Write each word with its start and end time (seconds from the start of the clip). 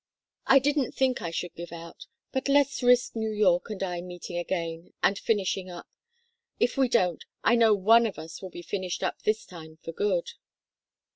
I 0.47 0.57
didn't 0.57 0.93
think 0.93 1.21
I 1.21 1.29
should 1.29 1.53
give 1.53 1.71
out, 1.71 2.07
but 2.31 2.49
let's 2.49 2.81
risk 2.81 3.15
New 3.15 3.29
York 3.29 3.69
and 3.69 3.83
I 3.83 4.01
meeting 4.01 4.35
again, 4.35 4.93
and 5.03 5.15
finishing 5.19 5.69
up. 5.69 5.87
If 6.59 6.75
we 6.75 6.89
don't, 6.89 7.23
I 7.43 7.53
know 7.53 7.75
one 7.75 8.07
of 8.07 8.17
us 8.17 8.41
will 8.41 8.49
be 8.49 8.63
finished 8.63 9.03
up 9.03 9.21
this 9.21 9.45
time 9.45 9.77
for 9.83 9.91
good." 9.91 10.31